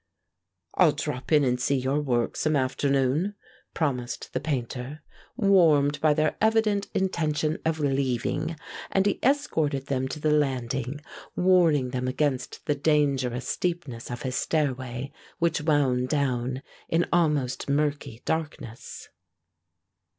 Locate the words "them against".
11.91-12.65